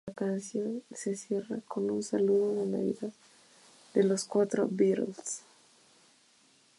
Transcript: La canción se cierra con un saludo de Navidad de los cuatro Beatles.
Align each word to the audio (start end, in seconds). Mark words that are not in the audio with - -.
La 0.07 0.15
canción 0.15 0.81
se 0.91 1.15
cierra 1.15 1.59
con 1.67 1.91
un 1.91 2.01
saludo 2.01 2.55
de 2.55 2.65
Navidad 2.65 3.13
de 3.93 4.03
los 4.03 4.25
cuatro 4.25 4.67
Beatles. 4.67 5.43